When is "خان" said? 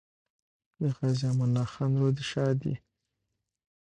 1.73-1.91